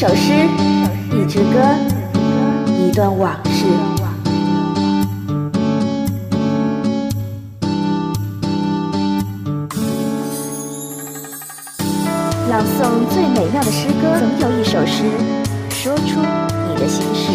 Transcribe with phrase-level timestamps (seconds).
[0.00, 0.32] 首诗，
[1.10, 1.58] 一支歌，
[2.68, 3.66] 一段往事。
[12.48, 15.02] 朗诵最美妙的诗歌，总有一首诗，
[15.68, 16.20] 说出
[16.68, 17.32] 你的心事。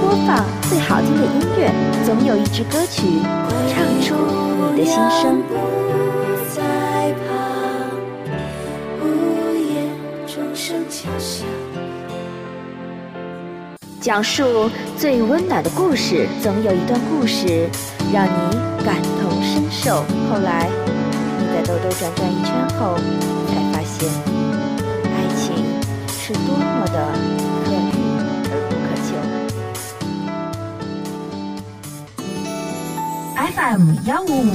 [0.00, 1.70] 播放最好听的音乐，
[2.02, 3.20] 总有一支歌曲，
[3.68, 4.14] 唱出
[4.74, 5.83] 你的心声。
[14.00, 17.70] 讲述最温暖的故事，总有一段故事
[18.12, 18.30] 让你
[18.84, 20.04] 感同身受。
[20.30, 20.68] 后来，
[21.38, 22.96] 你在兜兜转转一圈后，
[23.48, 24.06] 才发现，
[25.06, 25.56] 爱情
[26.06, 26.96] 是多么的
[27.64, 27.96] 可遇
[28.50, 29.16] 而不可求。
[33.56, 34.52] FM 幺五五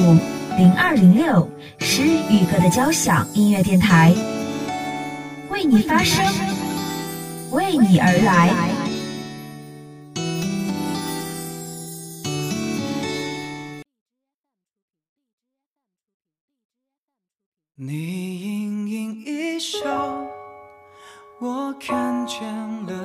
[0.57, 1.49] 零二零六
[1.79, 4.13] 诗与歌的交响音乐电台，
[5.49, 6.23] 为你发声，
[7.51, 8.69] 为你而来。
[17.81, 19.79] 你盈盈一笑，
[21.39, 22.45] 我看见
[22.85, 22.98] 了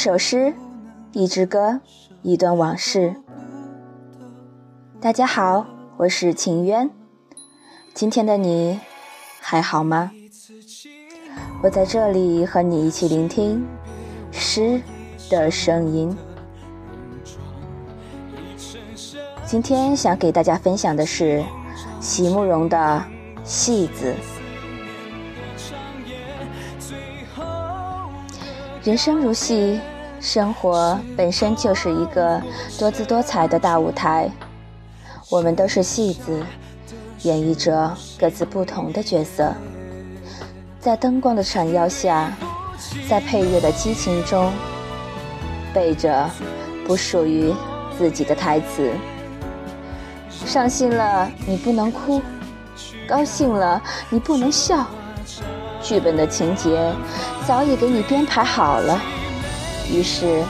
[0.00, 0.54] 一首诗，
[1.12, 1.78] 一支歌。
[2.22, 3.14] 一段往事。
[4.98, 5.66] 大家好，
[5.98, 6.88] 我是秦渊。
[7.92, 8.80] 今天的你
[9.40, 10.10] 还好吗？
[11.62, 13.62] 我在这里和你一起聆听
[14.32, 14.80] 诗
[15.28, 16.16] 的声音。
[19.44, 21.44] 今天想给大家分享的是
[22.00, 23.04] 席慕容的
[23.44, 24.14] 《戏子》。
[28.82, 29.80] 人生如戏。
[30.22, 32.38] 生活本身就是一个
[32.78, 34.30] 多姿多彩的大舞台，
[35.30, 36.42] 我们都是戏子，
[37.22, 39.54] 演绎着各自不同的角色，
[40.78, 42.30] 在灯光的闪耀下，
[43.08, 44.52] 在配乐的激情中，
[45.72, 46.28] 背着
[46.86, 47.50] 不属于
[47.96, 48.92] 自己的台词。
[50.28, 52.20] 伤心了你不能哭，
[53.08, 54.86] 高兴了你不能笑，
[55.90, 56.94] 剧本的情节
[57.48, 59.02] 早已给你编排好了。
[59.92, 60.40] 于是，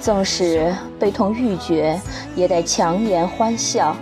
[0.00, 2.00] 纵使悲痛欲绝，
[2.36, 3.96] 也得强颜欢笑；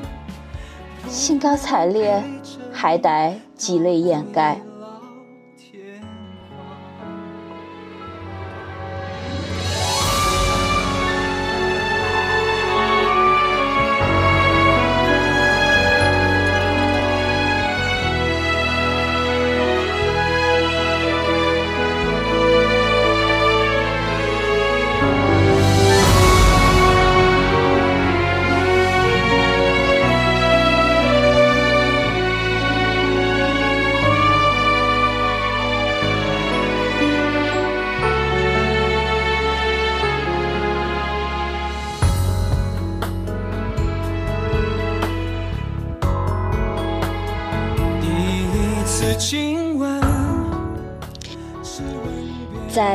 [1.08, 2.22] 兴高采烈，
[2.70, 4.60] 还得挤泪掩盖。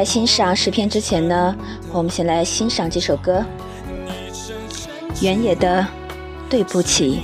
[0.08, 1.54] 欣赏诗篇之前呢，
[1.92, 3.44] 我们先来欣赏这首歌，
[5.22, 5.86] 原野的
[6.50, 7.24] 对不起。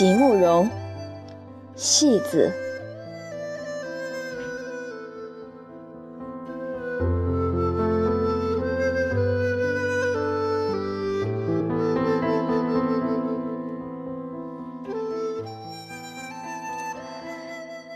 [0.00, 0.66] 席慕容，
[1.76, 2.50] 戏子。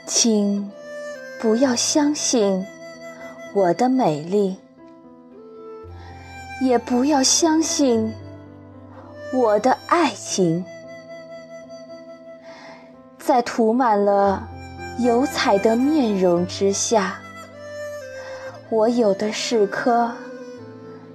[0.07, 0.71] 请
[1.41, 2.67] 不要相信
[3.55, 4.59] 我的美丽，
[6.61, 8.13] 也不要相信
[9.33, 10.63] 我的爱情。
[13.35, 14.49] 在涂满了
[15.01, 17.19] 油彩的面容之下，
[18.71, 20.09] 我有的是颗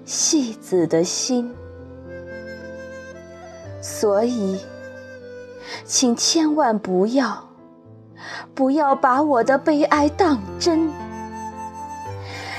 [0.03, 1.49] 戏子的心。
[3.81, 4.59] 所以，
[5.85, 7.41] 请千万不要。
[8.53, 10.91] 不要把我的悲哀当真，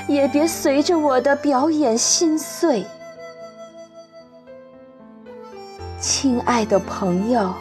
[0.07, 2.83] 也别随着我的表演心碎。
[5.99, 7.53] 亲爱的朋友，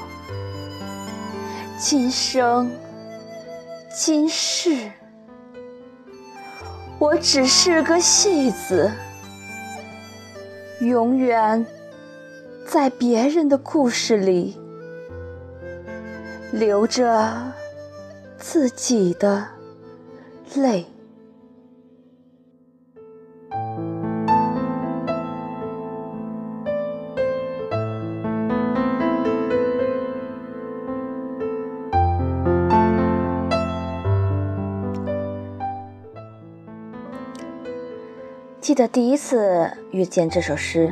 [1.80, 2.70] 今生
[3.90, 4.90] 今世，
[6.98, 8.92] 我只是个戏子，
[10.80, 11.64] 永远
[12.66, 14.56] 在别人的故事里
[16.52, 17.52] 流着。
[18.42, 19.46] 自己的
[20.54, 20.86] 泪。
[38.80, 40.90] 得第一次遇见这首诗，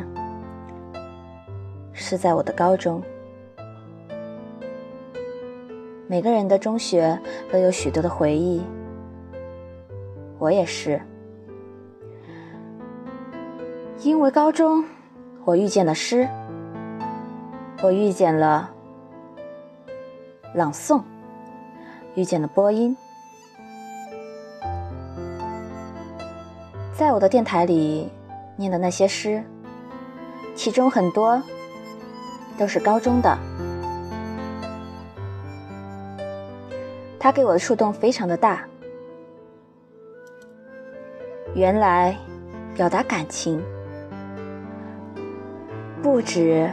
[1.94, 3.02] 是在我的高中。
[6.06, 7.18] 每个人的中学
[7.50, 8.62] 都有许多的回忆，
[10.38, 11.00] 我也是。
[14.02, 14.84] 因为高中，
[15.46, 16.28] 我遇见了诗，
[17.82, 18.70] 我遇见了
[20.54, 21.00] 朗诵，
[22.14, 22.94] 遇见了播音。
[26.98, 28.10] 在我的电台里
[28.56, 29.40] 念的那些诗，
[30.56, 31.40] 其中很多
[32.58, 33.38] 都是高中的。
[37.16, 38.66] 他给我的触动非常的大。
[41.54, 42.16] 原来，
[42.74, 43.62] 表达感情
[46.02, 46.68] 不止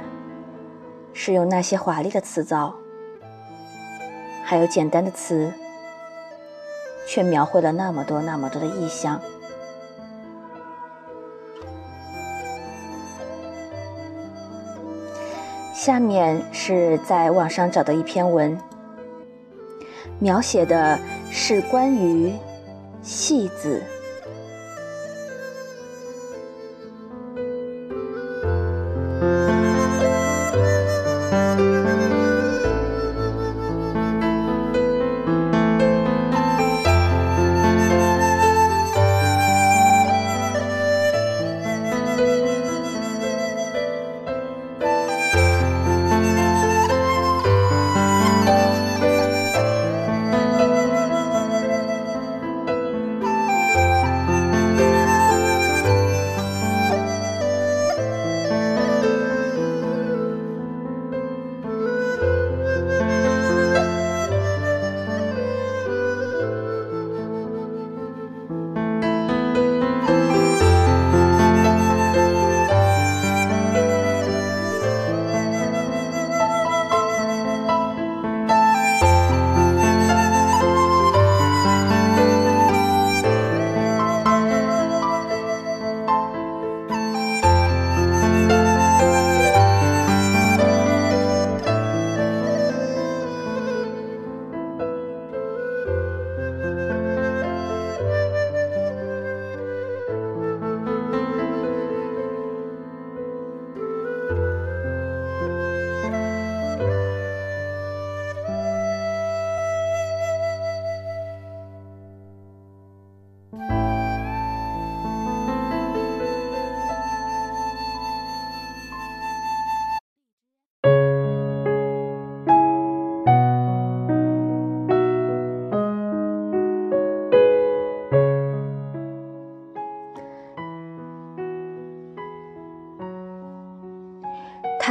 [1.14, 2.74] 是用那些华丽的词藻，
[4.44, 5.54] 还有简单的词，
[7.08, 9.22] 却描绘了那么多那么多的意象。
[15.86, 18.58] 下面是在网上找的一篇文。
[20.18, 20.98] 描写的
[21.30, 22.34] 是关于
[23.04, 23.84] 戏子。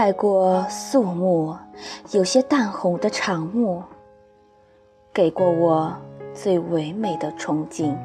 [0.05, 1.57] 太过肃穆、
[2.11, 3.83] 有些淡红的场幕，
[5.15, 5.97] 给过我
[6.35, 7.97] 最唯美的憧憬。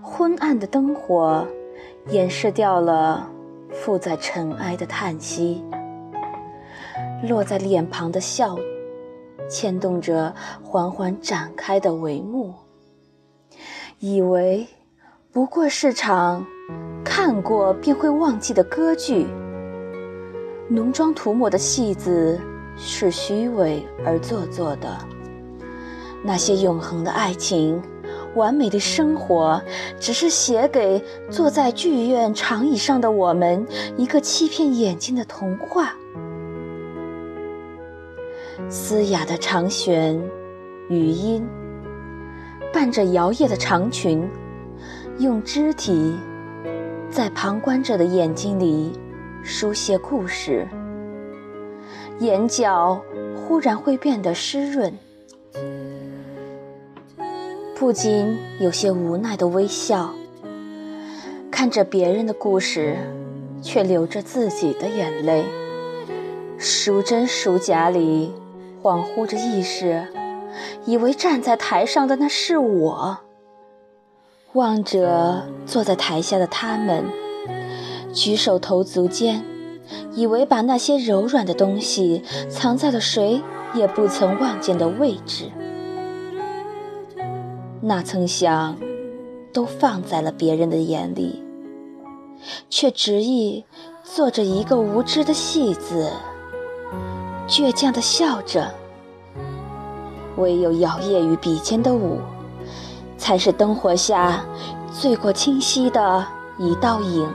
[0.00, 1.46] 昏暗的灯火
[2.08, 3.30] 掩饰掉了
[3.70, 5.62] 附在尘埃的叹息，
[7.28, 8.56] 落在脸庞的笑，
[9.46, 12.54] 牵动着缓缓展开的帷幕，
[13.98, 14.66] 以为
[15.30, 16.46] 不过是场
[17.16, 19.28] 看过便会忘记的歌剧。
[20.68, 22.40] 浓妆涂抹的戏子
[22.76, 24.88] 是虚伪而做作的，
[26.24, 27.80] 那些永恒的爱情、
[28.34, 29.62] 完美的生活，
[30.00, 33.64] 只是写给坐在剧院长椅上的我们
[33.96, 35.94] 一个欺骗眼睛的童话。
[38.68, 40.20] 嘶哑的长弦，
[40.88, 41.46] 语音，
[42.72, 44.28] 伴着摇曳的长裙，
[45.20, 46.16] 用肢体
[47.14, 48.90] 在旁观者的眼睛里。
[49.44, 50.66] 书写故事，
[52.18, 53.00] 眼角
[53.36, 54.92] 忽然会变得湿润，
[57.76, 60.12] 不禁有些无奈的微笑，
[61.52, 62.96] 看着别人的故事，
[63.62, 65.44] 却流着自己的眼泪。
[66.58, 68.32] 孰真孰假里，
[68.82, 70.04] 恍惚着意识，
[70.84, 73.18] 以为站在台上的那是我，
[74.54, 77.04] 望着坐在台下的他们。
[78.12, 79.44] 举手投足间，
[80.14, 83.42] 以为把那些柔软的东西藏在了谁
[83.74, 85.50] 也不曾望见的位置，
[87.80, 88.76] 哪曾想，
[89.52, 91.42] 都放在了别人的眼里，
[92.70, 93.64] 却执意
[94.04, 96.08] 做着一个无知的戏子，
[97.48, 98.72] 倔强地笑着。
[100.36, 102.18] 唯有摇曳于笔尖的舞，
[103.24, 104.44] 才是灯火下
[104.92, 106.26] 最过清晰的
[106.58, 107.26] 一道影。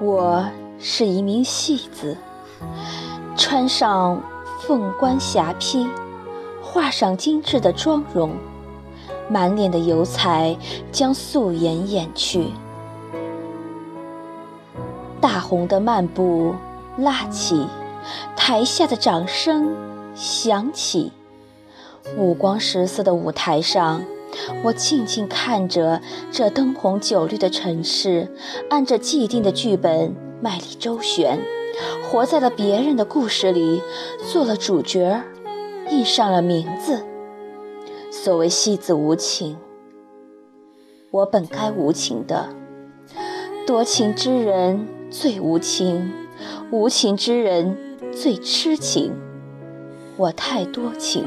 [0.00, 0.44] 我
[0.78, 2.16] 是一名戏子，
[3.36, 4.22] 穿上
[4.60, 5.90] 凤冠霞帔，
[6.62, 8.36] 画上精致的妆容，
[9.28, 10.56] 满脸的油彩
[10.92, 12.52] 将素颜掩去。
[15.20, 16.54] 大红的漫步
[16.98, 17.66] 拉起，
[18.36, 19.74] 台下的掌声
[20.14, 21.10] 响起，
[22.16, 24.02] 五光十色的舞台上。
[24.62, 28.32] 我静静看着这灯红酒绿的城市，
[28.68, 31.40] 按着既定的剧本卖力周旋，
[32.04, 33.82] 活在了别人的故事里，
[34.32, 35.20] 做了主角，
[35.90, 37.04] 印上了名字。
[38.12, 39.56] 所谓戏子无情，
[41.10, 42.50] 我本该无情的。
[43.66, 46.12] 多情之人最无情，
[46.70, 47.76] 无情之人
[48.12, 49.12] 最痴情。
[50.16, 51.24] 我太多情。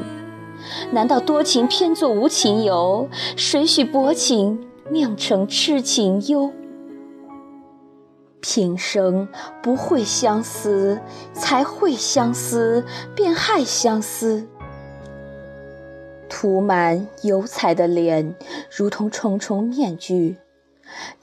[0.92, 3.08] 难道多情偏做无情游？
[3.36, 6.52] 谁许薄情酿成痴情忧？
[8.40, 9.28] 平生
[9.62, 11.00] 不会相思，
[11.32, 14.46] 才会相思，便害相思。
[16.28, 18.34] 涂满油彩的脸，
[18.70, 20.36] 如同重重面具。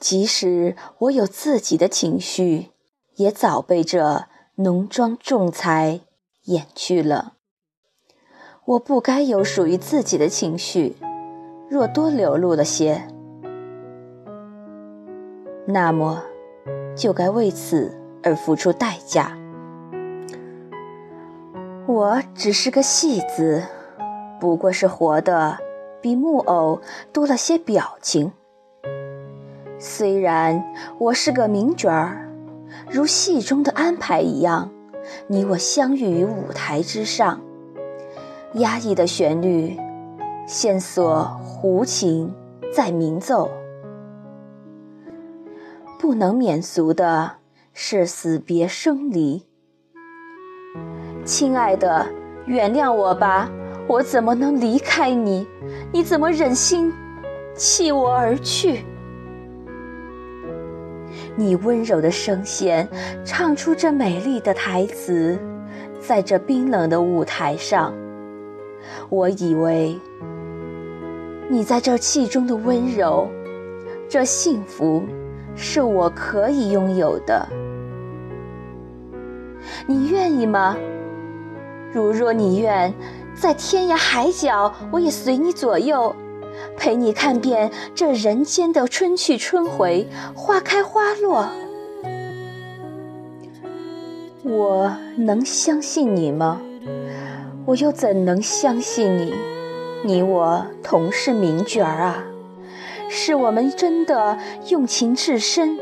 [0.00, 2.70] 即使我有自己的情绪，
[3.14, 4.24] 也早被这
[4.56, 6.00] 浓妆重彩
[6.44, 7.34] 掩去了。
[8.64, 10.94] 我不该有属于自己的情绪，
[11.68, 13.02] 若多流露了些，
[15.66, 16.22] 那么
[16.94, 17.92] 就该为此
[18.22, 19.36] 而付出代价。
[21.88, 23.64] 我只是个戏子，
[24.38, 25.58] 不过是活的
[26.00, 26.80] 比木偶
[27.12, 28.30] 多了些表情。
[29.80, 30.62] 虽然
[30.98, 32.30] 我是个名角儿，
[32.88, 34.70] 如戏中的安排一样，
[35.26, 37.40] 你我相遇于舞台之上。
[38.54, 39.78] 压抑的旋律，
[40.46, 42.30] 线索胡琴
[42.70, 43.50] 在鸣奏。
[45.98, 47.32] 不能免俗的
[47.72, 49.46] 是死别生离。
[51.24, 52.06] 亲爱的，
[52.44, 53.50] 原谅我吧，
[53.88, 55.46] 我怎么能离开你？
[55.90, 56.92] 你怎么忍心
[57.54, 58.84] 弃我而去？
[61.36, 62.86] 你温柔的声线
[63.24, 65.38] 唱出这美丽的台词，
[65.98, 67.94] 在这冰冷的舞台上。
[69.08, 69.98] 我以为，
[71.48, 73.28] 你在这气中的温柔，
[74.08, 75.02] 这幸福，
[75.54, 77.48] 是我可以拥有的。
[79.86, 80.76] 你愿意吗？
[81.92, 82.92] 如若你愿，
[83.34, 86.14] 在天涯海角，我也随你左右，
[86.76, 91.48] 陪你看遍这人间的春去春回，花开花落。
[94.42, 96.60] 我能相信你吗？
[97.64, 99.32] 我又怎能相信你？
[100.04, 102.24] 你我同是名角儿啊，
[103.08, 104.36] 是我们真的
[104.68, 105.78] 用情至深，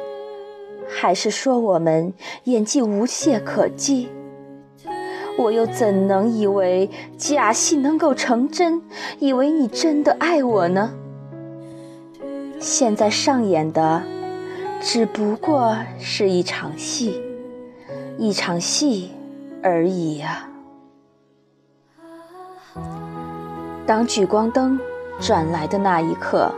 [0.87, 2.13] 还是说我们
[2.45, 4.11] 演技无懈可击？
[5.39, 8.83] 我又怎能以为假戏能够成真？
[9.19, 10.93] 以为你真的爱我呢？
[12.59, 14.03] 现在上演的
[14.83, 17.23] 只不过是一场戏，
[18.19, 19.13] 一场戏
[19.63, 20.47] 而已呀。
[23.87, 24.79] 当聚光灯
[25.21, 26.53] 转来的那一刻，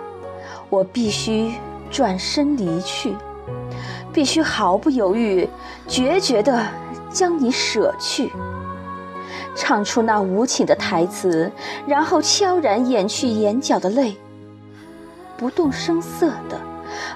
[0.69, 1.55] 我必须
[1.91, 3.17] 转身离去，
[4.13, 5.49] 必须毫不犹豫、
[5.89, 6.67] 决绝地
[7.11, 8.31] 将你舍去。
[9.55, 11.51] 唱出那无情的台词，
[11.87, 14.17] 然后悄然掩去眼角的泪，
[15.37, 16.59] 不动声色的，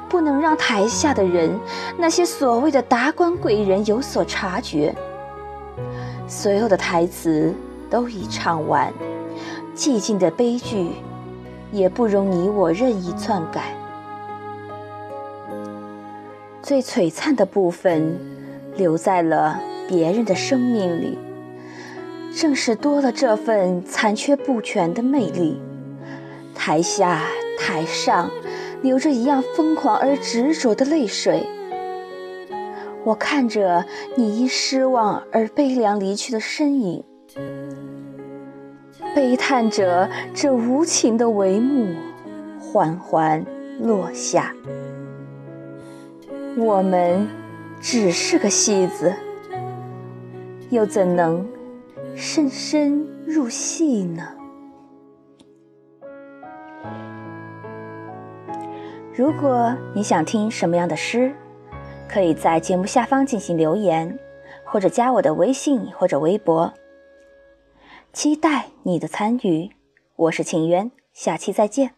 [0.09, 1.59] 不能让台下的人，
[1.97, 4.95] 那些所谓的达官贵人有所察觉。
[6.27, 7.55] 所有的台词
[7.91, 8.93] 都已唱完，
[9.75, 10.91] 寂静的悲剧，
[11.73, 13.75] 也不容你我任意篡改。
[16.63, 18.19] 最璀璨的部分，
[18.77, 21.19] 留在了别人的生命里。
[22.35, 25.59] 正是多了这份残缺不全的魅力，
[26.55, 27.23] 台下
[27.59, 28.31] 台上
[28.83, 31.47] 流着一样疯狂而执着的泪水。
[33.05, 37.05] 我看着你因失望而悲凉离去的身影，
[39.15, 41.95] 悲叹着这无情的帷幕
[42.61, 43.45] 缓缓
[43.81, 44.55] 落下。
[46.57, 47.27] 我们
[47.81, 49.15] 只是个戏子，
[50.71, 51.47] 又怎能？
[52.15, 54.23] 深深入戏呢。
[59.15, 61.35] 如果你想听什么样的诗，
[62.09, 64.19] 可以在节目下方进行留言，
[64.65, 66.73] 或者加我的微信或者微博。
[68.17, 69.71] 期待你的参与，
[70.17, 71.97] 我是秦渊，下期再见。